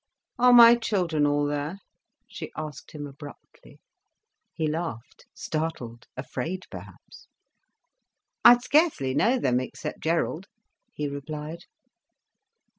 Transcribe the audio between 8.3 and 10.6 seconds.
"I scarcely know them, except Gerald,"